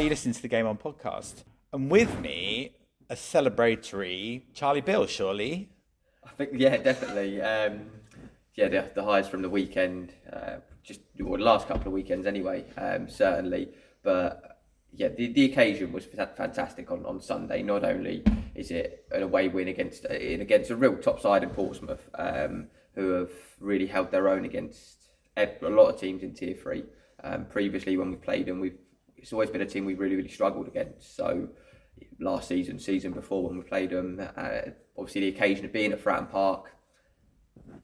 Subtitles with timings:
[0.00, 1.42] you listening to the Game On podcast?
[1.72, 2.72] And with me,
[3.10, 5.70] a celebratory Charlie Bill, surely.
[6.24, 7.40] I think yeah, definitely.
[7.40, 7.86] Um,
[8.54, 12.26] yeah, the, the highs from the weekend, uh, just or the last couple of weekends
[12.26, 13.70] anyway, um, certainly.
[14.02, 14.60] But
[14.92, 17.62] yeah, the, the occasion was fantastic on, on Sunday.
[17.62, 18.22] Not only
[18.54, 22.68] is it an away win against in against a real top side in Portsmouth, um,
[22.94, 26.84] who have really held their own against a lot of teams in Tier Three.
[27.24, 28.78] Um, previously, when we played them, we've
[29.18, 31.16] it's always been a team we really really struggled against.
[31.16, 31.48] So
[32.20, 34.60] last season, season before when we played them, uh,
[34.96, 36.72] obviously the occasion of being at Fratton Park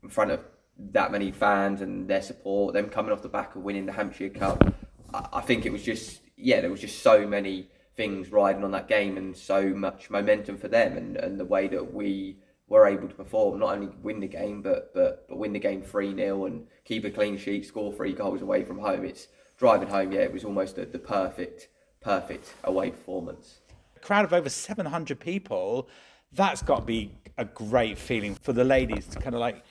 [0.02, 0.44] in front of
[0.92, 4.28] that many fans and their support, them coming off the back of winning the Hampshire
[4.28, 4.74] Cup,
[5.12, 8.72] I, I think it was just yeah, there was just so many things riding on
[8.72, 12.88] that game and so much momentum for them and, and the way that we were
[12.88, 16.14] able to perform, not only win the game but but but win the game three
[16.14, 19.04] 0 and keep a clean sheet, score three goals away from home.
[19.04, 20.12] It's driving home.
[20.12, 21.68] Yeah, it was almost the, the perfect
[22.00, 23.60] perfect away performance.
[23.96, 25.88] A crowd of over seven hundred people.
[26.32, 29.64] That's got to be a great feeling for the ladies to kind of like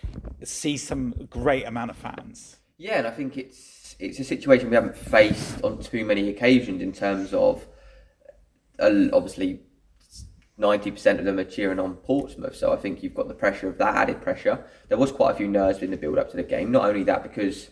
[0.43, 2.57] see some great amount of fans.
[2.77, 6.81] Yeah, and I think it's it's a situation we haven't faced on too many occasions
[6.81, 7.67] in terms of
[8.79, 9.61] uh, obviously
[10.59, 12.55] 90% of them are cheering on Portsmouth.
[12.55, 14.65] So I think you've got the pressure of that added pressure.
[14.87, 16.71] There was quite a few nerves in the build up to the game.
[16.71, 17.69] Not only that, because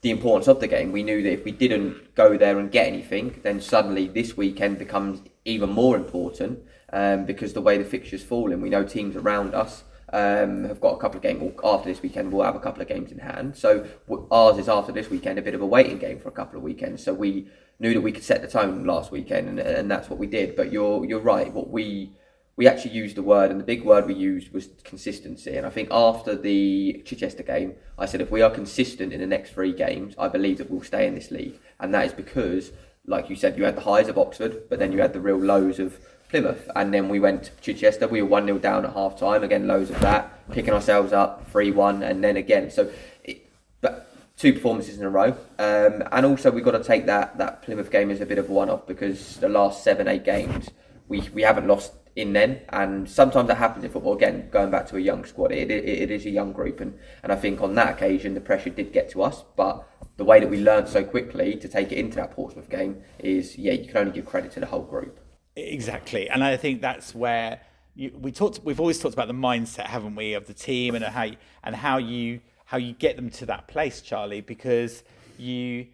[0.00, 2.86] the importance of the game, we knew that if we didn't go there and get
[2.86, 6.60] anything, then suddenly this weekend becomes even more important
[6.92, 10.80] um, because the way the fixtures fall in, we know teams around us um, have
[10.80, 12.32] got a couple of games after this weekend.
[12.32, 13.56] We'll have a couple of games in hand.
[13.56, 13.86] So
[14.30, 16.62] ours is after this weekend a bit of a waiting game for a couple of
[16.62, 17.02] weekends.
[17.02, 20.18] So we knew that we could set the tone last weekend, and, and that's what
[20.18, 20.56] we did.
[20.56, 21.52] But you're you're right.
[21.52, 22.12] What we
[22.58, 25.56] we actually used the word, and the big word we used was consistency.
[25.56, 29.28] And I think after the Chichester game, I said if we are consistent in the
[29.28, 31.60] next three games, I believe that we'll stay in this league.
[31.78, 32.72] And that is because,
[33.06, 35.38] like you said, you had the highs of Oxford, but then you had the real
[35.38, 36.68] lows of Plymouth.
[36.74, 39.68] And then we went to Chichester, we were 1 0 down at half time, again,
[39.68, 42.72] lows of that, picking ourselves up 3 1, and then again.
[42.72, 42.90] So,
[43.22, 43.48] it,
[43.80, 45.36] but two performances in a row.
[45.60, 48.50] Um, and also, we've got to take that, that Plymouth game as a bit of
[48.50, 50.70] a one off because the last seven, eight games,
[51.06, 54.14] we, we haven't lost in then, and sometimes that happens in football.
[54.14, 56.98] Again, going back to a young squad, it, it, it is a young group, and,
[57.22, 59.44] and I think on that occasion the pressure did get to us.
[59.56, 63.02] But the way that we learned so quickly to take it into that Portsmouth game
[63.20, 65.20] is, yeah, you can only give credit to the whole group.
[65.54, 67.60] Exactly, and I think that's where
[67.94, 68.60] you, we talked.
[68.64, 71.30] We've always talked about the mindset, haven't we, of the team and how
[71.62, 75.04] and how you how you get them to that place, Charlie, because
[75.38, 75.86] you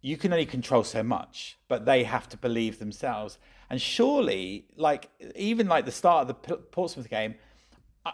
[0.00, 3.38] you can only control so much, but they have to believe themselves.
[3.70, 7.34] And surely, like even like the start of the Portsmouth game,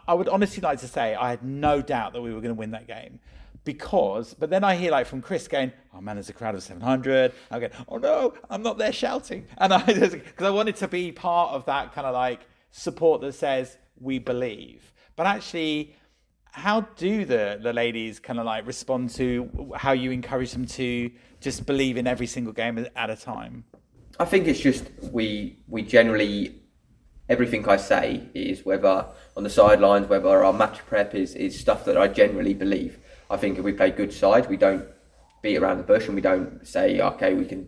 [0.06, 2.58] I would honestly like to say I had no doubt that we were going to
[2.58, 3.20] win that game.
[3.64, 6.62] Because but then I hear like from Chris going oh man there's a crowd of
[6.62, 9.46] 700 I'm go oh no I'm not there shouting.
[9.58, 12.40] And I because I wanted to be part of that kind of like
[12.70, 14.94] support that says we believe.
[15.14, 15.94] But actually
[16.52, 21.10] how do the the ladies kind of like respond to how you encourage them to
[21.40, 23.64] just believe in every single game at a time
[24.20, 26.60] I think it's just we we generally
[27.30, 31.86] everything I say is whether on the sidelines, whether our match prep is, is stuff
[31.86, 32.98] that I generally believe.
[33.30, 34.84] I think if we play good sides, we don't
[35.42, 37.66] beat around the bush and we don't say, okay, we can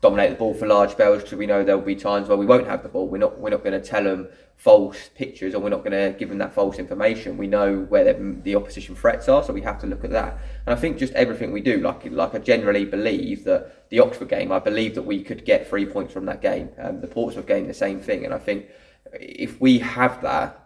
[0.00, 2.66] dominate the ball for large spells because we know there'll be times where we won't
[2.66, 3.08] have the ball.
[3.08, 6.16] We're not we're not going to tell them false pictures or we're not going to
[6.18, 7.36] give them that false information.
[7.36, 10.38] We know where the, the opposition threats are, so we have to look at that.
[10.66, 14.28] And I think just everything we do, like like I generally believe that the Oxford
[14.28, 16.70] game, I believe that we could get three points from that game.
[16.78, 18.24] Um, the Portsmouth game, the same thing.
[18.24, 18.66] And I think
[19.12, 20.64] if we have that.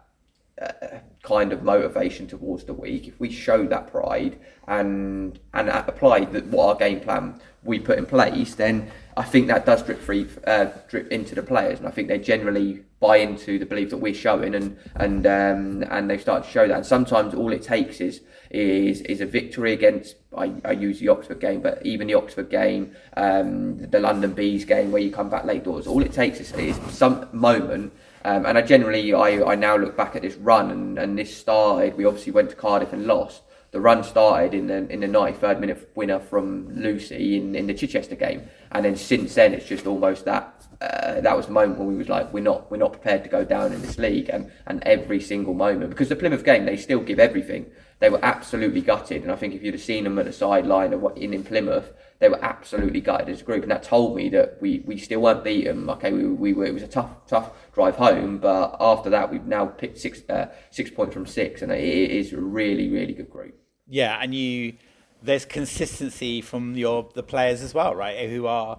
[1.22, 6.40] Kind of motivation towards the week, if we show that pride and and apply the,
[6.40, 10.26] what our game plan we put in place, then I think that does drip free
[10.46, 13.98] uh, drip into the players, and I think they generally buy into the belief that
[13.98, 16.76] we're showing, and and um, and they start to show that.
[16.78, 20.16] And sometimes all it takes is is is a victory against.
[20.36, 24.64] I, I use the Oxford game, but even the Oxford game, um, the London Bees
[24.64, 25.86] game, where you come back late doors.
[25.86, 27.92] All it takes is, is some moment
[28.24, 31.36] um, and I generally, I, I now look back at this run, and, and this
[31.36, 31.96] started.
[31.96, 33.42] We obviously went to Cardiff and lost.
[33.72, 37.74] The run started in the in the 93rd minute winner from Lucy in, in the
[37.74, 41.78] Chichester game, and then since then it's just almost that uh, that was the moment
[41.78, 44.28] when we was like we're not we're not prepared to go down in this league,
[44.28, 47.70] and and every single moment because the Plymouth game they still give everything.
[48.00, 50.92] They were absolutely gutted, and I think if you'd have seen them at the sideline
[50.92, 51.92] in in Plymouth,
[52.22, 55.20] they were absolutely gutted as a group, and that told me that we, we still
[55.20, 55.90] weren't beaten.
[55.90, 59.44] Okay, we, we were, it was a tough tough drive home, but after that we've
[59.44, 63.28] now picked six uh, six points from six, and it is a really really good
[63.28, 63.58] group.
[63.88, 64.74] Yeah, and you
[65.20, 68.30] there's consistency from your the players as well, right?
[68.30, 68.78] Who are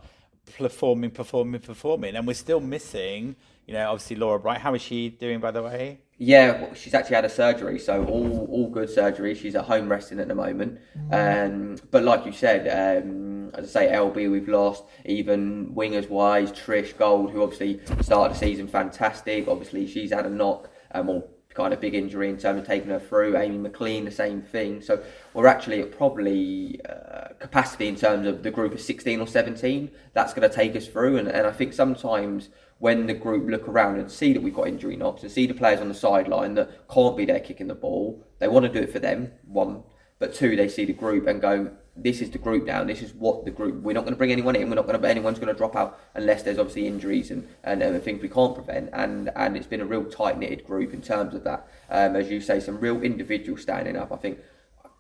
[0.57, 3.35] performing, performing, performing, and we're still missing.
[3.67, 4.61] You know, obviously Laura Bright.
[4.61, 5.99] How is she doing, by the way?
[6.25, 9.35] Yeah, well, she's actually had a surgery, so all all good surgery.
[9.35, 10.79] She's at home resting at the moment.
[11.11, 14.85] Um, but like you said, um, as I say, LB we've lost.
[15.03, 19.49] Even wingers wise, Trish Gold, who obviously started the season fantastic.
[19.49, 20.69] Obviously, she's had a knock.
[20.91, 23.37] Um, or kind of big injury in terms of taking her through.
[23.37, 24.81] Amy McLean, the same thing.
[24.81, 25.03] So
[25.33, 29.91] we're actually at probably uh, capacity in terms of the group of 16 or 17.
[30.13, 31.17] That's going to take us through.
[31.17, 32.49] And, and I think sometimes
[32.79, 35.53] when the group look around and see that we've got injury knocks and see the
[35.53, 38.79] players on the sideline that can't be there kicking the ball, they want to do
[38.79, 39.83] it for them, one.
[40.19, 42.83] But two, they see the group and go, this is the group now.
[42.83, 43.83] This is what the group.
[43.83, 44.69] We're not going to bring anyone in.
[44.69, 45.07] We're not going to.
[45.07, 48.55] Anyone's going to drop out unless there's obviously injuries and and, and things we can't
[48.55, 48.89] prevent.
[48.93, 51.67] And and it's been a real tight knitted group in terms of that.
[51.89, 54.11] Um, as you say, some real individuals standing up.
[54.11, 54.39] I think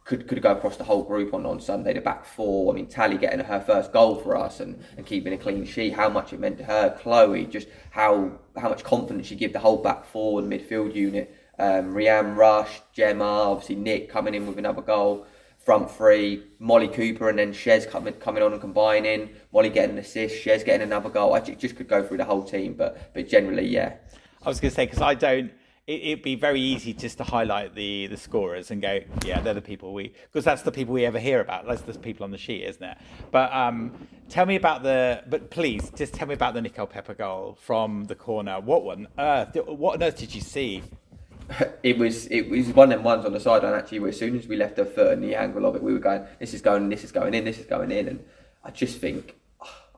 [0.05, 1.93] could could go across the whole group on, on Sunday.
[1.93, 2.71] The back four.
[2.71, 5.93] I mean, Tally getting her first goal for us and, and keeping a clean sheet.
[5.93, 6.97] How much it meant to her.
[7.01, 11.35] Chloe, just how how much confidence she gave the whole back four and midfield unit.
[11.59, 15.27] Um, Rianne Rush, Gemma, obviously Nick coming in with another goal
[15.63, 19.29] front three, Molly Cooper, and then Shez coming coming on and combining.
[19.51, 21.33] Molly getting an assist, Shez getting another goal.
[21.33, 23.93] I just could go through the whole team, but but generally, yeah.
[24.45, 25.51] I was going to say because I don't.
[25.85, 29.53] It, would be very easy just to highlight the the scorers and go, yeah, they're
[29.53, 31.67] the people we because that's the people we ever hear about.
[31.67, 32.97] That's the people on the sheet, isn't it?
[33.31, 33.91] But um,
[34.29, 35.23] tell me about the.
[35.27, 38.61] But please, just tell me about the Nicole Pepper goal from the corner.
[38.61, 39.57] What on earth?
[39.67, 40.83] What on earth did you see?
[41.83, 44.55] it was it was one them ones on the sideline actually as soon as we
[44.55, 47.03] left the foot and the angle of it we were going this is going this
[47.03, 48.23] is going in this is going in and
[48.63, 49.35] I just think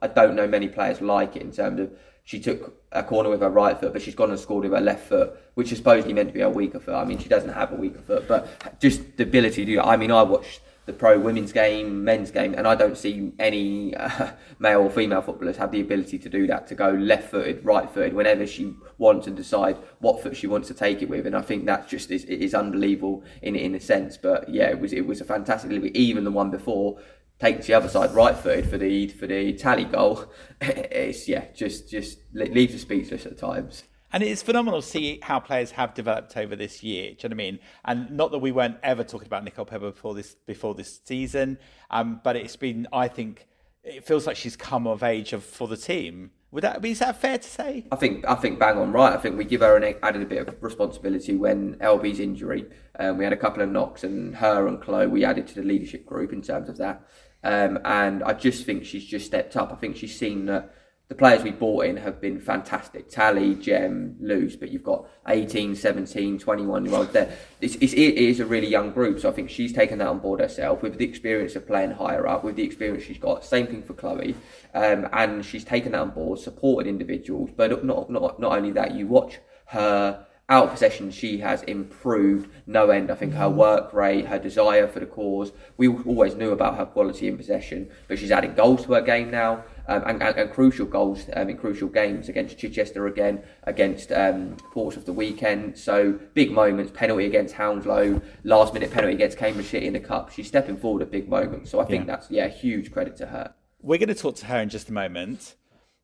[0.02, 1.92] I don't know many players like it in terms of
[2.26, 4.82] she took a corner with her right foot but she's gone and scored with her
[4.82, 7.54] left foot which is supposedly meant to be her weaker foot I mean she doesn't
[7.54, 10.60] have a weaker foot but just the ability to do it I mean I watched
[10.86, 15.22] the pro women's game, men's game, and I don't see any uh, male or female
[15.22, 18.76] footballers have the ability to do that, to go left footed, right footed, whenever she
[18.98, 21.26] wants and decide what foot she wants to take it with.
[21.26, 24.18] And I think that's just is, is unbelievable in in a sense.
[24.18, 27.00] But yeah, it was it was a fantastic Even the one before
[27.40, 30.26] takes the other side right footed for the for the tally goal.
[30.62, 33.84] It's yeah, just just leaves us speechless at times.
[34.16, 37.10] And it's phenomenal to see how players have developed over this year.
[37.10, 37.60] Do you know what I mean?
[37.84, 41.58] And not that we weren't ever talking about Nicole Pepper before this before this season,
[41.92, 43.48] um, but it's been, I think,
[43.84, 46.32] it feels like she's come of age of, for the team.
[46.52, 47.86] Would that be is that fair to say?
[47.92, 49.12] I think I think bang on right.
[49.12, 52.68] I think we give her an added a bit of responsibility when LB's injury.
[52.98, 55.64] Um, we had a couple of knocks, and her and Chloe we added to the
[55.64, 57.06] leadership group in terms of that.
[57.46, 59.72] Um, and I just think she's just stepped up.
[59.72, 60.74] I think she's seen that
[61.08, 63.08] the players we bought in have been fantastic.
[63.08, 67.32] Tally, Gem, Luce, but you've got 18, 17, 21 year olds there.
[67.62, 70.18] It's, it's, it is a really young group, so I think she's taken that on
[70.18, 73.46] board herself with the experience of playing higher up, with the experience she's got.
[73.46, 74.36] Same thing for Chloe.
[74.74, 78.96] Um, and she's taken that on board, supported individuals, but not, not, not only that,
[78.96, 79.38] you watch
[79.68, 83.10] her out of possession, she has improved no end.
[83.10, 83.56] I think her mm.
[83.56, 87.90] work rate, her desire for the cause, we always knew about her quality in possession,
[88.08, 89.64] but she's adding goals to her game now.
[89.88, 94.58] Um, and, and, and, crucial goals um, in crucial games against Chichester again, against um,
[94.72, 95.78] Portsmouth the weekend.
[95.78, 100.32] So big moments, penalty against Hounslow, last minute penalty against Cambridge City in the Cup.
[100.32, 101.70] She's stepping forward at big moments.
[101.70, 102.16] So I think yeah.
[102.16, 103.54] that's yeah, huge credit to her.
[103.80, 105.54] We're going to talk to her in just a moment.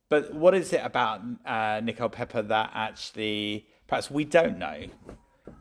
[0.08, 4.86] But what is it about uh, Nicole Pepper that actually perhaps we don't know?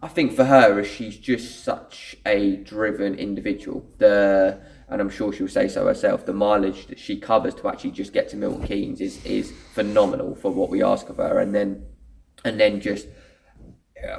[0.02, 3.86] I think for her, she's just such a driven individual.
[3.98, 6.26] The and I'm sure she'll say so herself.
[6.26, 10.34] The mileage that she covers to actually just get to Milton Keynes is is phenomenal
[10.36, 11.86] for what we ask of her, and then
[12.46, 13.08] and then just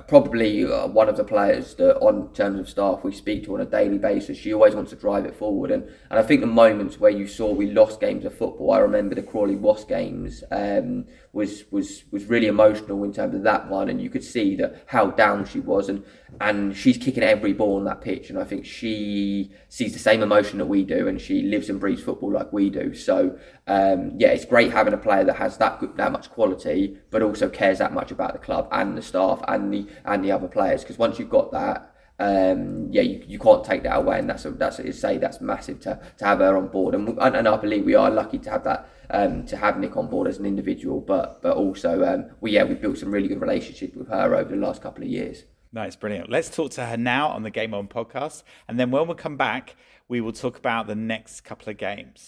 [0.06, 3.60] probably uh, one of the players that, on terms of staff, we speak to on
[3.60, 4.38] a daily basis.
[4.38, 7.26] She always wants to drive it forward, and, and I think the moments where you
[7.26, 12.04] saw we lost games of football, I remember the Crawley Wasps games um, was was
[12.10, 15.44] was really emotional in terms of that one, and you could see that how down
[15.44, 16.04] she was, and
[16.40, 20.22] and she's kicking every ball on that pitch, and I think she sees the same
[20.22, 22.94] emotion that we do, and she lives and breathes football like we do.
[22.94, 26.96] So um, yeah, it's great having a player that has that good, that much quality,
[27.10, 30.32] but also cares that much about the club and the staff and the and the
[30.32, 30.82] other players.
[30.82, 34.44] Because once you've got that, um, yeah, you, you can't take that away, and that's
[34.44, 37.48] a, that's a, say that's massive to, to have her on board, and, and, and
[37.48, 40.38] I believe we are lucky to have that um, to have Nick on board as
[40.38, 44.08] an individual, but but also um, we yeah we've built some really good relationships with
[44.08, 45.44] her over the last couple of years.
[45.74, 46.28] Nice, brilliant.
[46.28, 49.38] Let's talk to her now on the Game On podcast, and then when we come
[49.38, 49.74] back,
[50.06, 52.26] we will talk about the next couple of games.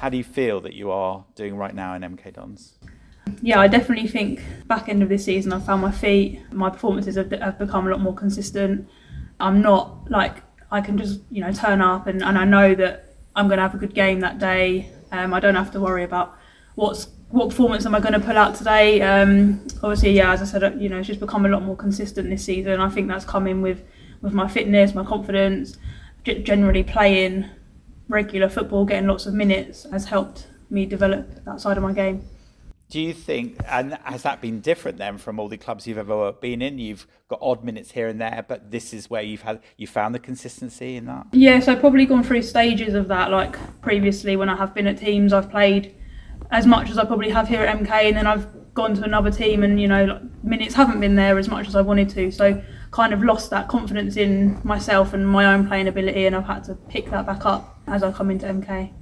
[0.00, 2.78] How do you feel that you are doing right now in MK Dons?
[3.42, 6.40] Yeah, I definitely think back end of this season I found my feet.
[6.52, 8.88] My performances have, have become a lot more consistent.
[9.40, 13.13] I'm not like I can just you know turn up and, and I know that
[13.36, 14.90] I'm going to have a good game that day.
[15.10, 16.36] Um, I don't have to worry about
[16.74, 19.02] what's what performance am I going to pull out today.
[19.02, 22.30] Um, obviously, yeah, as I said, you know, it's just become a lot more consistent
[22.30, 22.80] this season.
[22.80, 23.82] I think that's coming with
[24.20, 25.76] with my fitness, my confidence,
[26.24, 27.50] generally playing
[28.08, 32.24] regular football, getting lots of minutes has helped me develop that side of my game.
[32.90, 36.32] Do you think, and has that been different then from all the clubs you've ever
[36.32, 36.78] been in?
[36.78, 40.14] You've got odd minutes here and there, but this is where you've had you found
[40.14, 41.26] the consistency in that.
[41.32, 43.30] Yes, I've probably gone through stages of that.
[43.30, 45.94] Like previously, when I have been at teams, I've played
[46.50, 49.30] as much as I probably have here at MK, and then I've gone to another
[49.30, 52.30] team, and you know, minutes haven't been there as much as I wanted to.
[52.30, 56.46] So kind of lost that confidence in myself and my own playing ability, and I've
[56.46, 58.92] had to pick that back up as I come into MK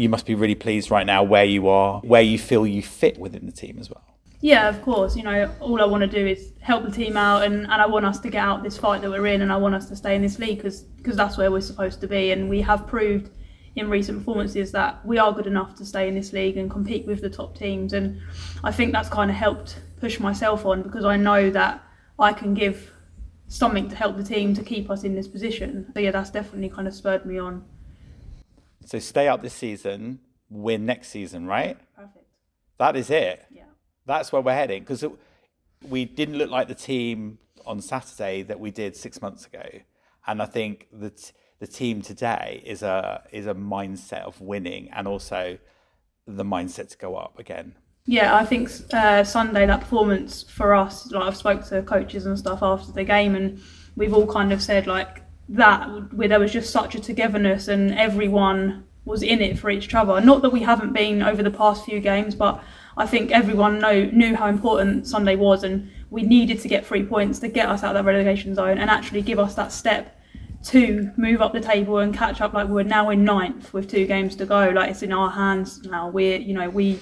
[0.00, 3.18] you must be really pleased right now where you are, where you feel you fit
[3.18, 4.04] within the team as well.
[4.40, 5.16] Yeah, of course.
[5.16, 7.86] You know, all I want to do is help the team out, and, and I
[7.86, 9.96] want us to get out this fight that we're in, and I want us to
[9.96, 12.32] stay in this league because that's where we're supposed to be.
[12.32, 13.30] And we have proved
[13.76, 17.06] in recent performances that we are good enough to stay in this league and compete
[17.06, 17.92] with the top teams.
[17.92, 18.20] And
[18.64, 21.82] I think that's kind of helped push myself on because I know that
[22.18, 22.92] I can give
[23.48, 25.90] something to help the team to keep us in this position.
[25.92, 27.64] So yeah, that's definitely kind of spurred me on.
[28.90, 30.18] So stay up this season,
[30.48, 31.78] win next season, right?
[31.94, 32.26] Perfect.
[32.78, 33.46] That is it.
[33.48, 33.66] Yeah.
[34.04, 35.04] That's where we're heading because
[35.88, 39.62] we didn't look like the team on Saturday that we did six months ago,
[40.26, 41.30] and I think that
[41.60, 45.58] the team today is a is a mindset of winning and also
[46.26, 47.76] the mindset to go up again.
[48.06, 52.36] Yeah, I think uh, Sunday that performance for us, like I've spoke to coaches and
[52.36, 53.60] stuff after the game, and
[53.94, 57.92] we've all kind of said like that where there was just such a togetherness and
[57.94, 60.20] everyone was in it for each other.
[60.20, 62.62] Not that we haven't been over the past few games, but
[62.96, 67.04] I think everyone know, knew how important Sunday was, and we needed to get three
[67.04, 70.16] points to get us out of that relegation zone and actually give us that step
[70.62, 72.52] to move up the table and catch up.
[72.52, 74.68] Like we're now in ninth with two games to go.
[74.68, 76.08] Like it's in our hands now.
[76.08, 77.00] We're you know we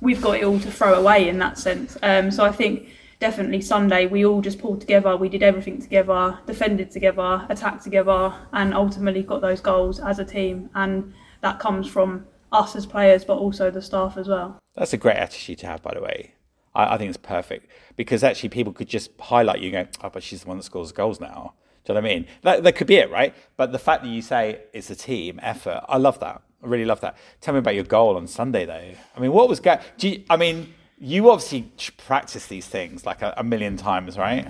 [0.00, 1.96] we've got it all to throw away in that sense.
[2.02, 2.90] Um, so I think
[3.20, 5.16] definitely Sunday we all just pulled together.
[5.16, 10.24] We did everything together, defended together, attacked together, and ultimately got those goals as a
[10.24, 10.70] team.
[10.74, 14.58] And that comes from us as players, but also the staff as well.
[14.74, 16.34] That's a great attitude to have, by the way.
[16.74, 20.10] I, I think it's perfect because actually people could just highlight you, and go, "Oh,
[20.10, 22.26] but she's the one that scores goals now." Do you know what I mean?
[22.42, 23.34] That, that could be it, right?
[23.56, 26.42] But the fact that you say it's a team effort, I love that.
[26.62, 27.16] I really love that.
[27.40, 28.92] Tell me about your goal on Sunday, though.
[29.16, 29.78] I mean, what was go?
[29.96, 34.48] Do I mean, you obviously practice these things like a, a million times, right?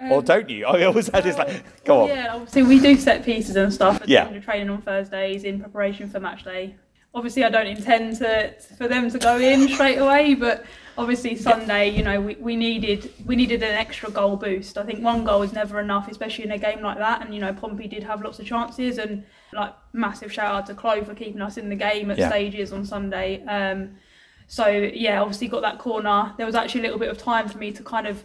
[0.00, 0.66] Um, or don't you?
[0.66, 2.08] I always had this like, go on.
[2.08, 4.00] Yeah, obviously we do set pieces and stuff.
[4.00, 4.38] And yeah.
[4.40, 6.74] Training on Thursdays in preparation for match day.
[7.14, 10.64] Obviously, I don't intend to for them to go in straight away, but
[10.96, 14.78] obviously Sunday, you know, we, we needed we needed an extra goal boost.
[14.78, 17.20] I think one goal is never enough, especially in a game like that.
[17.20, 20.74] And you know, Pompey did have lots of chances, and like massive shout out to
[20.74, 22.30] Chloe for keeping us in the game at yeah.
[22.30, 23.44] stages on Sunday.
[23.44, 23.96] Um,
[24.46, 26.34] so yeah, obviously got that corner.
[26.36, 28.24] There was actually a little bit of time for me to kind of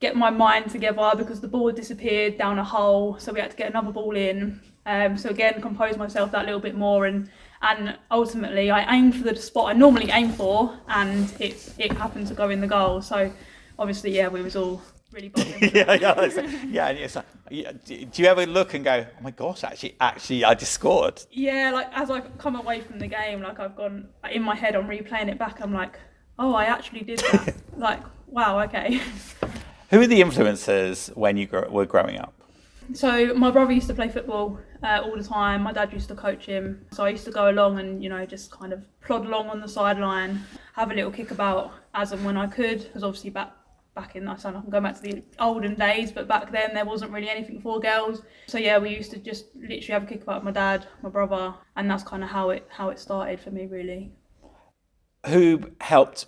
[0.00, 3.56] get my mind together because the ball disappeared down a hole, so we had to
[3.56, 4.60] get another ball in.
[4.84, 7.30] Um, so again, compose myself that little bit more, and
[7.62, 12.26] and ultimately I aimed for the spot I normally aim for, and it it happened
[12.28, 13.00] to go in the goal.
[13.00, 13.32] So
[13.78, 15.32] obviously, yeah, we was all really
[15.74, 16.30] yeah, yeah,
[16.66, 16.88] yeah.
[16.88, 17.26] And it's like,
[17.84, 21.22] do you ever look and go, oh my gosh, actually, actually, I just scored?
[21.30, 24.74] Yeah, like as I come away from the game, like I've gone in my head,
[24.74, 25.60] I'm replaying it back.
[25.60, 25.98] I'm like,
[26.38, 27.54] oh, I actually did that.
[27.76, 29.00] like, wow, okay.
[29.90, 32.34] Who are the influences when you were growing up?
[32.94, 35.62] So my brother used to play football uh, all the time.
[35.62, 38.26] My dad used to coach him, so I used to go along and you know
[38.26, 40.42] just kind of plod along on the sideline,
[40.74, 43.52] have a little kick about as and when I could, because obviously back
[43.94, 46.74] back in I sound like I'm going back to the olden days, but back then
[46.74, 48.22] there wasn't really anything for girls.
[48.46, 51.54] So yeah, we used to just literally have a kick about my dad, my brother,
[51.76, 54.12] and that's kind of how it how it started for me really.
[55.26, 56.26] Who helped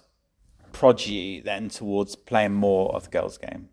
[0.73, 3.69] prod you then towards playing more of the girls' game?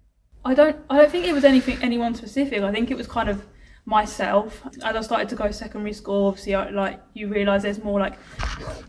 [0.45, 2.61] I don't I don't think it was anything anyone specific.
[2.61, 3.45] I think it was kind of
[3.85, 7.99] myself as I started to go secondary school obviously I, like you realize there's more
[7.99, 8.13] like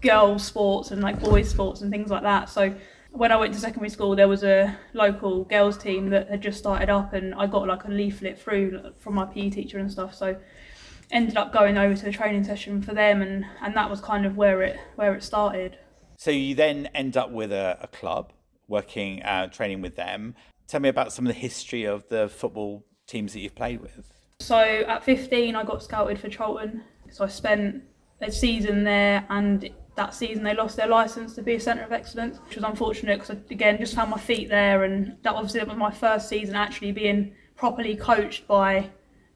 [0.02, 2.74] girls sports and like boys sports and things like that so
[3.12, 6.58] when I went to secondary school, there was a local girls team that had just
[6.58, 10.14] started up, and I got like a leaflet through from my PE teacher and stuff.
[10.14, 10.36] So
[11.10, 14.24] ended up going over to a training session for them, and and that was kind
[14.24, 15.78] of where it where it started.
[16.16, 18.32] So you then end up with a, a club
[18.66, 20.34] working uh, training with them.
[20.66, 24.10] Tell me about some of the history of the football teams that you've played with.
[24.40, 26.82] So at 15, I got scouted for Charlton.
[27.10, 27.82] So I spent
[28.22, 31.92] a season there, and that season they lost their license to be a centre of
[31.92, 35.76] excellence, which was unfortunate because again just found my feet there, and that obviously was
[35.76, 38.90] my first season actually being properly coached by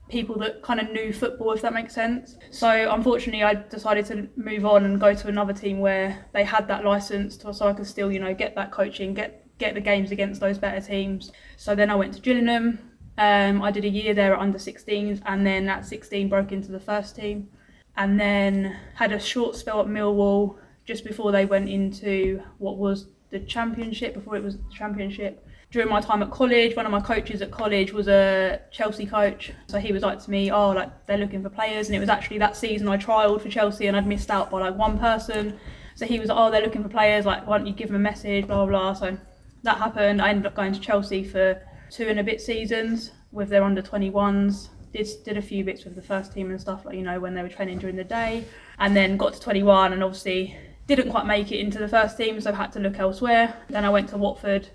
[0.08, 2.36] people that kind of knew football, if that makes sense.
[2.50, 6.68] So unfortunately, I decided to move on and go to another team where they had
[6.68, 10.10] that license, so I could still, you know, get that coaching, get get the games
[10.10, 11.32] against those better teams.
[11.56, 12.78] So then I went to Gillingham.
[13.18, 16.70] Um, I did a year there at under 16s, and then at 16 broke into
[16.70, 17.48] the first team,
[17.96, 23.08] and then had a short spell at Millwall just before they went into what was
[23.30, 24.14] the championship.
[24.14, 27.50] Before it was the championship, during my time at college, one of my coaches at
[27.50, 29.52] college was a Chelsea coach.
[29.66, 31.88] So he was like to me, oh, like they're looking for players.
[31.88, 34.60] And it was actually that season I trialled for Chelsea and I'd missed out by
[34.60, 35.58] like one person.
[35.94, 37.24] So he was like, oh, they're looking for players.
[37.24, 38.92] Like, why don't you give them a message, blah, blah, blah.
[38.92, 39.18] So
[39.62, 40.22] that happened.
[40.22, 41.60] I ended up going to Chelsea for
[41.90, 44.68] two and a bit seasons with their under 21s.
[44.92, 47.34] Did, did a few bits with the first team and stuff, like, you know, when
[47.34, 48.44] they were training during the day.
[48.78, 52.40] And then got to 21 and obviously didn't quite make it into the first team,
[52.40, 53.54] so I had to look elsewhere.
[53.68, 54.68] Then I went to Watford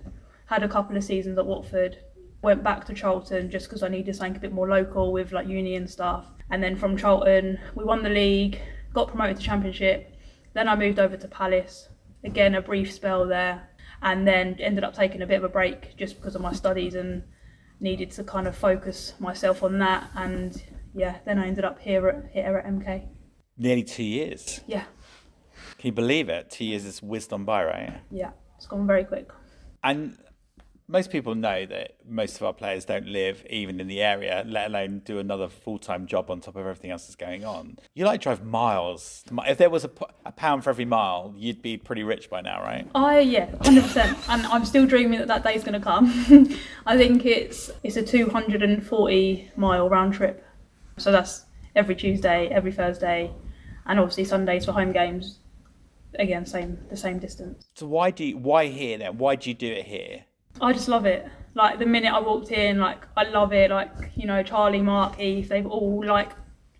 [0.52, 1.98] had a couple of seasons at Watford,
[2.42, 5.48] went back to Charlton just because I needed something a bit more local with like
[5.48, 6.28] uni and stuff.
[6.50, 8.60] And then from Charlton, we won the league,
[8.94, 10.14] got promoted to Championship.
[10.54, 11.88] Then I moved over to Palace,
[12.26, 13.70] again a brief spell there,
[14.02, 16.96] and then ended up taking a bit of a break just because of my studies
[16.96, 17.24] and
[17.82, 20.10] needed to kind of focus myself on that.
[20.16, 20.62] And
[20.94, 23.08] yeah, then I ended up here at here at MK.
[23.58, 24.62] Nearly two years.
[24.68, 24.84] Yeah.
[25.78, 26.50] Can you believe it?
[26.50, 28.02] Two years is whizzed on by, right?
[28.12, 29.30] Yeah, it's gone very quick.
[29.84, 30.18] And
[30.92, 34.68] most people know that most of our players don't live even in the area, let
[34.68, 37.78] alone do another full time job on top of everything else that's going on.
[37.94, 39.24] You like drive miles.
[39.48, 39.92] If there was a,
[40.26, 42.88] a pound for every mile, you'd be pretty rich by now, right?
[42.94, 44.18] I yeah, hundred percent.
[44.28, 46.08] And I'm still dreaming that that day's going to come.
[46.86, 50.46] I think it's it's a 240 mile round trip,
[50.98, 51.46] so that's
[51.76, 53.32] every Tuesday, every Thursday,
[53.86, 55.40] and obviously Sundays for home games.
[56.20, 57.68] Again, same the same distance.
[57.76, 59.18] So why do you, why here then?
[59.18, 60.26] Why do you do it here?
[60.60, 61.28] I just love it.
[61.54, 63.72] Like the minute I walked in, like I love it.
[63.72, 66.32] Like you know, Charlie, Mark, Eve, they've all like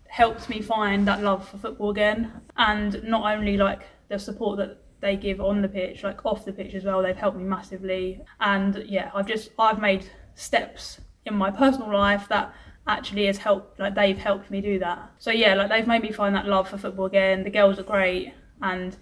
[0.08, 2.32] helped me find that love for football again.
[2.56, 6.52] And not only like the support that they give on the pitch, like off the
[6.52, 8.20] pitch as well, they've helped me massively.
[8.40, 12.54] And yeah, I've just I've made steps in my personal life that
[12.86, 15.10] actually has helped like they've helped me do that.
[15.18, 17.44] So yeah, like they've made me find that love for football again.
[17.44, 18.96] The girls are great and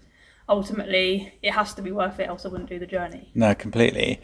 [0.48, 3.30] ultimately it has to be worth it else I wouldn't do the journey.
[3.34, 4.20] No, completely.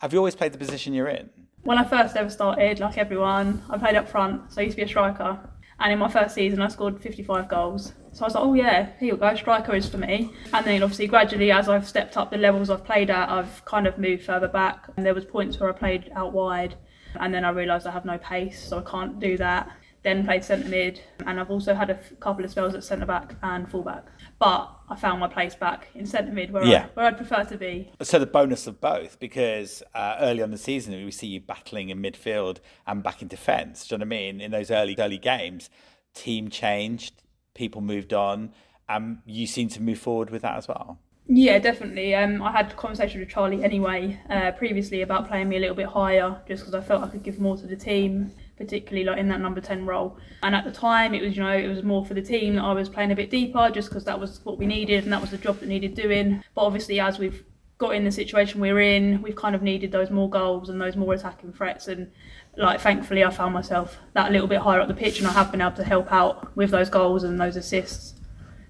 [0.00, 1.28] Have you always played the position you're in?
[1.62, 4.82] When I first ever started, like everyone, I played up front, so I used to
[4.82, 5.40] be a striker.
[5.80, 7.94] And in my first season, I scored 55 goals.
[8.12, 10.30] So I was like, oh yeah, here we go, striker is for me.
[10.52, 13.88] And then obviously, gradually, as I've stepped up the levels I've played at, I've kind
[13.88, 14.86] of moved further back.
[14.96, 16.76] And there was points where I played out wide,
[17.16, 19.68] and then I realised I have no pace, so I can't do that.
[20.02, 23.06] Then played centre mid, and I've also had a f- couple of spells at centre
[23.06, 24.06] back and full back
[24.38, 26.84] but I found my place back in centre mid where, yeah.
[26.84, 27.92] I, where I'd prefer to be.
[28.02, 31.90] So the bonus of both, because uh, early on the season we see you battling
[31.90, 33.86] in midfield and back in defence.
[33.86, 34.40] Do you know what I mean?
[34.40, 35.70] In those early early games,
[36.14, 37.22] team changed,
[37.54, 38.52] people moved on,
[38.88, 40.98] and you seem to move forward with that as well.
[41.30, 42.14] Yeah, definitely.
[42.14, 45.76] Um, I had a conversation with Charlie anyway uh, previously about playing me a little
[45.76, 49.18] bit higher, just because I felt I could give more to the team particularly like
[49.18, 50.18] in that number 10 role.
[50.42, 52.64] And at the time, it was, you know, it was more for the team that
[52.64, 55.20] I was playing a bit deeper just because that was what we needed and that
[55.20, 56.42] was the job that needed doing.
[56.54, 57.44] But obviously, as we've
[57.78, 60.96] got in the situation we're in, we've kind of needed those more goals and those
[60.96, 61.86] more attacking threats.
[61.86, 62.10] And
[62.56, 65.52] like, thankfully, I found myself that little bit higher up the pitch and I have
[65.52, 68.14] been able to help out with those goals and those assists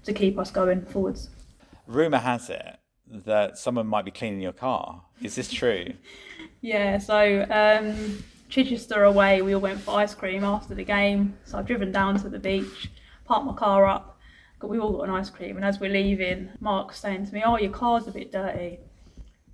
[0.03, 1.29] to keep us going forwards.
[1.87, 2.77] Rumour has it
[3.11, 5.03] that someone might be cleaning your car.
[5.21, 5.93] Is this true?
[6.61, 11.37] yeah, so um, Chichester away, we all went for ice cream after the game.
[11.45, 12.89] So I've driven down to the beach,
[13.25, 14.17] parked my car up.
[14.57, 17.43] Got, we all got an ice cream, and as we're leaving, Mark's saying to me,
[17.45, 18.79] "Oh, your car's a bit dirty."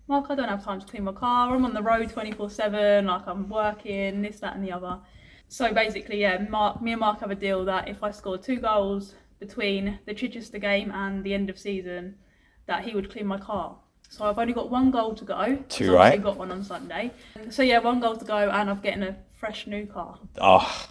[0.07, 1.53] Mark, I don't have time to clean my car.
[1.53, 3.05] I'm on the road 24/7.
[3.05, 5.01] Like I'm working, this, that, and the other.
[5.49, 8.57] So basically, yeah, Mark, me and Mark have a deal that if I score two
[8.61, 12.15] goals between the Chichester game and the end of season,
[12.65, 13.77] that he would clean my car.
[14.09, 15.57] So I've only got one goal to go.
[15.69, 16.21] Two, right?
[16.21, 17.11] got one on Sunday.
[17.49, 20.17] So yeah, one goal to go, and I've getting a fresh new car.
[20.39, 20.87] Oh,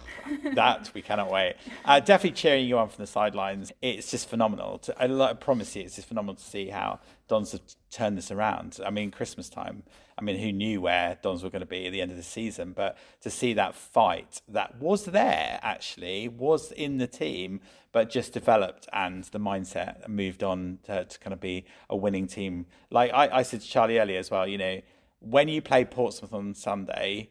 [0.53, 1.55] that we cannot wait.
[1.83, 3.71] Uh, definitely cheering you on from the sidelines.
[3.81, 4.79] It's just phenomenal.
[4.79, 8.31] To, I, I promise you, it's just phenomenal to see how Dons have turned this
[8.31, 8.79] around.
[8.85, 9.83] I mean, Christmas time.
[10.17, 12.23] I mean, who knew where Dons were going to be at the end of the
[12.23, 12.73] season?
[12.73, 18.31] But to see that fight that was there actually was in the team, but just
[18.31, 22.67] developed and the mindset moved on to, to kind of be a winning team.
[22.91, 24.47] Like I, I said to Charlie earlier as well.
[24.47, 24.81] You know,
[25.19, 27.29] when you play Portsmouth on Sunday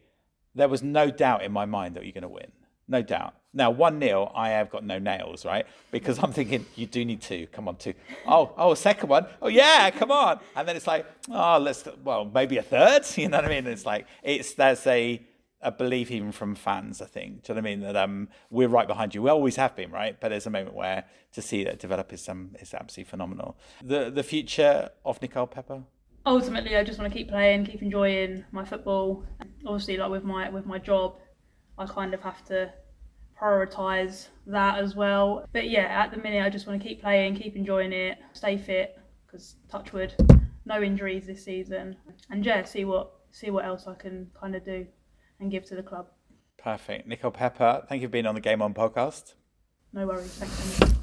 [0.55, 2.53] there was no doubt in my mind that you're going to win.
[2.87, 3.35] no doubt.
[3.57, 5.65] Now, one nil, I have got no nails, right?
[5.93, 7.47] Because I'm thinking you do need two.
[7.53, 7.95] Come on, two.
[8.27, 9.27] Oh, oh, second one.
[9.41, 10.41] Oh yeah, come on.
[10.57, 13.03] And then it's like, oh, let's well, maybe a third.
[13.17, 13.67] You know what I mean?
[13.69, 15.23] It's like it's there's a
[15.63, 17.01] a belief even from fans.
[17.01, 17.45] I think.
[17.45, 17.81] Do you know what I mean?
[17.87, 19.23] That um, we're right behind you.
[19.23, 20.21] We always have been, right?
[20.21, 23.57] But there's a moment where to see that develop is um is absolutely phenomenal.
[23.83, 25.85] The the future of Nicole Pepper.
[26.27, 29.25] Ultimately, I just want to keep playing, keep enjoying my football.
[29.67, 31.17] Obviously, like with my with my job,
[31.79, 32.73] I kind of have to
[33.41, 35.47] prioritize that as well.
[35.53, 38.57] But yeah, at the minute, I just want to keep playing, keep enjoying it, stay
[38.57, 40.15] fit because touchwood,
[40.65, 41.97] no injuries this season,
[42.31, 44.87] and yeah, see what see what else I can kind of do
[45.41, 46.07] and give to the club.
[46.59, 47.85] Perfect, Nicole Pepper.
[47.89, 49.35] Thank you for being on the Game On podcast.
[49.93, 50.33] No worries.
[50.33, 50.94] Thanks.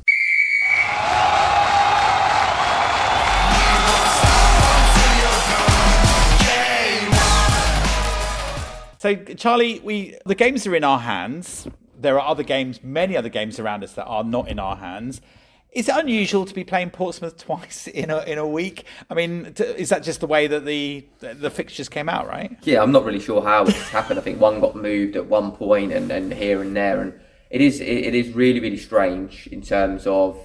[9.02, 11.68] So, Charlie, we the games are in our hands.
[12.00, 15.22] There are other games, many other games around us that are not in our hands.
[15.72, 18.86] Is it unusual to be playing Portsmouth twice in a in a week?
[19.10, 22.56] I mean, is that just the way that the the fixtures came out, right?
[22.62, 24.20] Yeah, I'm not really sure how it's happened.
[24.20, 27.62] I think one got moved at one point, and, and here and there, and it
[27.62, 30.38] is it is really really strange in terms of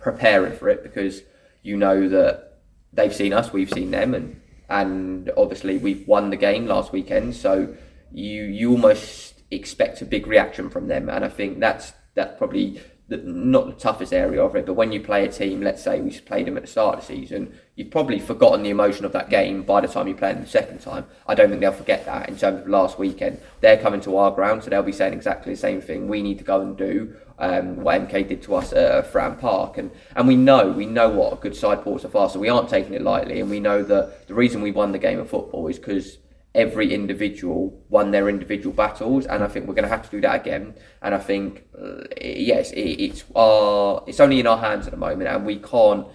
[0.00, 1.22] preparing for it because
[1.62, 2.62] you know that
[2.92, 7.36] they've seen us, we've seen them, and and obviously we've won the game last weekend,
[7.36, 7.76] so
[8.12, 12.80] you you almost expect a big reaction from them, and I think that's that's probably
[13.08, 14.66] the, not the toughest area of it.
[14.66, 17.06] But when you play a team, let's say we played them at the start of
[17.06, 20.32] the season, you've probably forgotten the emotion of that game by the time you play
[20.32, 21.06] them the second time.
[21.26, 23.40] I don't think they'll forget that in terms of last weekend.
[23.60, 26.08] They're coming to our ground, so they'll be saying exactly the same thing.
[26.08, 29.78] We need to go and do um, what MK did to us at Fratton Park,
[29.78, 32.68] and and we know we know what a good side Portsmouth are, so we aren't
[32.68, 35.66] taking it lightly, and we know that the reason we won the game of football
[35.66, 36.18] is because
[36.54, 40.20] every individual won their individual battles, and I think we're going to have to do
[40.20, 40.74] that again.
[41.00, 44.98] And I think uh, yes, it, it's our it's only in our hands at the
[44.98, 46.06] moment, and we can't.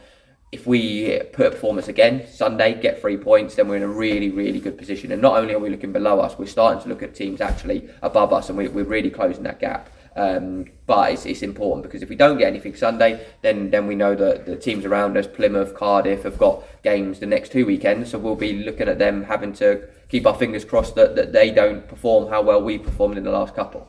[0.50, 4.30] If we put a performance again Sunday, get three points, then we're in a really,
[4.30, 5.12] really good position.
[5.12, 7.90] And not only are we looking below us, we're starting to look at teams actually
[8.02, 9.90] above us, and we, we're really closing that gap.
[10.18, 13.94] Um, but it's, it's important because if we don't get anything Sunday, then then we
[13.94, 18.12] know that the teams around us, Plymouth, Cardiff, have got games the next two weekends.
[18.12, 21.52] So we'll be looking at them having to keep our fingers crossed that, that they
[21.52, 23.88] don't perform how well we performed in the last couple.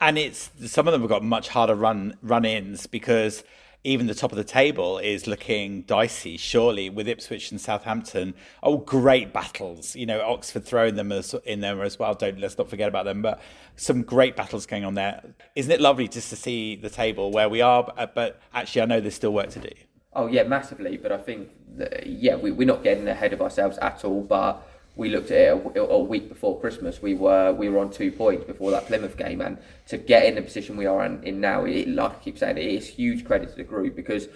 [0.00, 3.42] And it's some of them have got much harder run run ins because
[3.88, 8.34] even the top of the table is looking dicey, surely, with Ipswich and Southampton.
[8.62, 9.96] Oh, great battles.
[9.96, 11.10] You know, Oxford throwing them
[11.46, 12.14] in there as well.
[12.14, 13.22] Don't let's not forget about them.
[13.22, 13.40] But
[13.76, 15.22] some great battles going on there.
[15.56, 17.90] Isn't it lovely just to see the table where we are?
[17.96, 19.72] Uh, but actually, I know there's still work to do.
[20.12, 20.98] Oh yeah, massively.
[20.98, 21.48] But I think
[21.78, 24.20] that, yeah, we, we're not getting ahead of ourselves at all.
[24.20, 24.67] But
[24.98, 27.00] we looked at it a, a, week before Christmas.
[27.00, 29.56] We were we were on two points before that Plymouth game, and
[29.86, 32.58] to get in the position we are in, in now, it, like I keep saying,
[32.58, 34.28] it is huge credit to the group because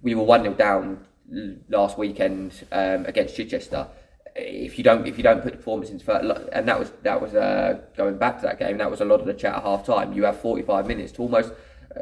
[0.00, 1.04] we were one 0 down
[1.68, 3.88] last weekend um, against Chichester.
[4.36, 7.20] If you don't if you don't put the performance into first, and that was that
[7.20, 9.64] was uh, going back to that game, that was a lot of the chat at
[9.64, 10.12] half time.
[10.12, 11.52] You have forty five minutes to almost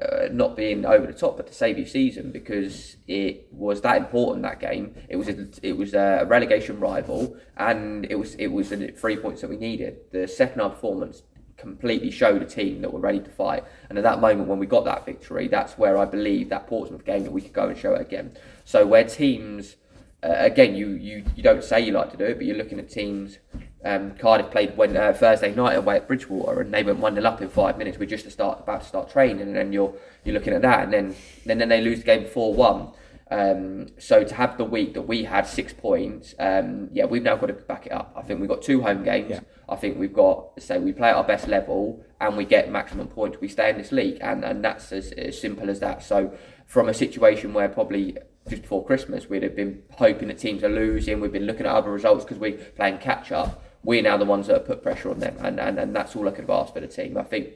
[0.03, 3.97] uh, not being over the top, but to save your season because it was that
[3.97, 4.95] important that game.
[5.09, 9.17] It was a, it was a relegation rival, and it was it was the three
[9.17, 9.99] points that we needed.
[10.13, 11.23] The second half performance
[11.57, 13.65] completely showed a team that were ready to fight.
[13.89, 17.05] And at that moment, when we got that victory, that's where I believe that Portsmouth
[17.05, 18.37] game that we could go and show it again.
[18.65, 19.77] So where teams,
[20.23, 22.79] uh, again, you, you you don't say you like to do it, but you're looking
[22.79, 23.39] at teams
[23.87, 27.27] um, Cardiff played when uh, Thursday night away at Bridgwater, and they went one 0
[27.27, 27.99] up in five minutes.
[27.99, 29.94] We're just to start about to start training, and then you're
[30.25, 32.90] you're looking at that, and then then, then they lose the game four one.
[33.31, 37.37] Um, so to have the week that we had six points, um, yeah, we've now
[37.37, 38.12] got to back it up.
[38.16, 39.31] I think we've got two home games.
[39.31, 39.40] Yeah.
[39.68, 43.09] I think we've got say we play at our best level and we get maximum
[43.09, 43.38] points.
[43.40, 46.03] We stay in this league, and and that's as, as simple as that.
[46.03, 48.16] So from a situation where probably
[48.49, 51.72] just before Christmas we'd have been hoping that teams are losing, we've been looking at
[51.72, 55.11] other results because we're playing catch up we're now the ones that have put pressure
[55.11, 57.17] on them, and, and, and that's all I could have asked for the team.
[57.17, 57.51] I think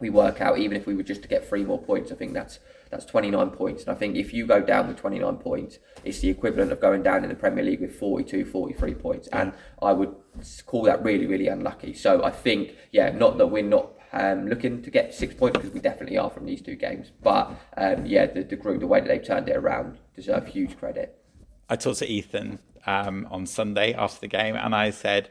[0.00, 2.10] we work out even if we were just to get three more points.
[2.10, 2.58] I think that's
[2.90, 6.28] that's 29 points, and I think if you go down with 29 points, it's the
[6.28, 10.12] equivalent of going down in the Premier League with 42, 43 points, and I would
[10.66, 11.94] call that really, really unlucky.
[11.94, 15.72] So I think, yeah, not that we're not um, looking to get six points because
[15.72, 18.98] we definitely are from these two games, but um, yeah, the, the group, the way
[18.98, 21.16] that they've turned it around, deserve huge credit.
[21.68, 25.30] I talked to Ethan um, on Sunday after the game, and I said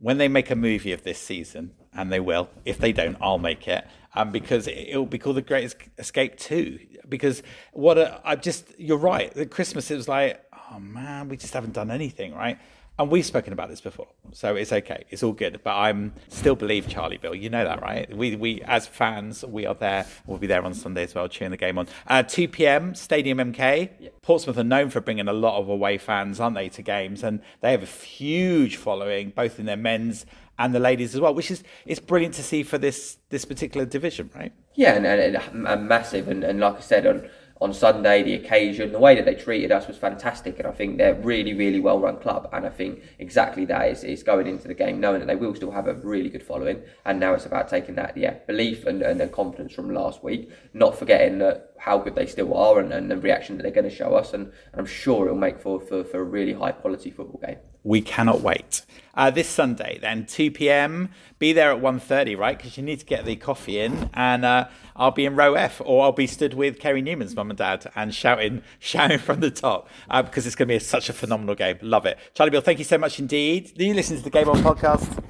[0.00, 3.38] when they make a movie of this season, and they will, if they don't, I'll
[3.38, 6.78] make it, um, because it, will be called The Great Escape 2.
[7.08, 11.52] Because what I just, you're right, at Christmas it was like, oh man, we just
[11.52, 12.58] haven't done anything, right?
[12.98, 15.04] And we've spoken about this before, so it's okay.
[15.08, 15.60] It's all good.
[15.62, 17.34] But I'm still believe Charlie Bill.
[17.34, 18.14] You know that, right?
[18.14, 20.06] We we as fans, we are there.
[20.26, 21.88] We'll be there on Sunday as well, cheering the game on.
[22.06, 22.94] Uh, 2 p.m.
[22.94, 23.90] Stadium MK.
[23.98, 24.10] Yeah.
[24.22, 27.40] Portsmouth are known for bringing a lot of away fans, aren't they, to games, and
[27.62, 30.26] they have a huge following, both in their men's
[30.58, 33.86] and the ladies as well, which is it's brilliant to see for this this particular
[33.86, 34.52] division, right?
[34.74, 37.28] Yeah, and, and, and massive, and, and like I said on
[37.60, 40.96] on Sunday, the occasion, the way that they treated us was fantastic, and I think
[40.96, 42.48] they're really, really well run club.
[42.52, 45.54] And I think exactly that is, is going into the game knowing that they will
[45.54, 49.02] still have a really good following, and now it's about taking that yeah belief and,
[49.02, 53.10] and confidence from last week, not forgetting that how good they still are and, and
[53.10, 55.80] the reaction that they're going to show us, and, and I'm sure it'll make for,
[55.80, 57.58] for, for a really high quality football game.
[57.84, 58.82] We cannot wait.
[59.14, 61.10] Uh, this Sunday, then 2 p.m.
[61.38, 62.56] Be there at 1.30, right?
[62.56, 65.80] Because you need to get the coffee in, and uh, I'll be in row F,
[65.84, 69.50] or I'll be stood with Kerry Newman's mum and dad and shouting, shouting from the
[69.50, 71.78] top uh, because it's going to be such a phenomenal game.
[71.82, 72.60] Love it, Charlie Bill.
[72.60, 73.72] Thank you so much indeed.
[73.76, 75.22] Do you listen to the Game On podcast?